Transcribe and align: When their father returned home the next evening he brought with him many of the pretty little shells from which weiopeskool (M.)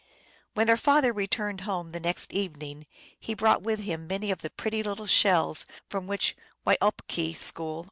When 0.55 0.65
their 0.65 0.77
father 0.77 1.13
returned 1.13 1.61
home 1.61 1.91
the 1.91 1.99
next 1.99 2.33
evening 2.33 2.87
he 3.19 3.35
brought 3.35 3.61
with 3.61 3.81
him 3.81 4.07
many 4.07 4.31
of 4.31 4.41
the 4.41 4.49
pretty 4.49 4.81
little 4.81 5.05
shells 5.05 5.67
from 5.91 6.07
which 6.07 6.35
weiopeskool 6.65 7.77
(M.) 7.77 7.79